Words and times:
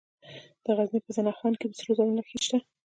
د 0.63 0.65
غزني 0.77 0.99
په 1.05 1.11
زنه 1.15 1.31
خان 1.37 1.53
کې 1.59 1.67
د 1.67 1.73
سرو 1.79 1.95
زرو 1.97 2.11
نښې 2.17 2.37
شته. 2.45 2.57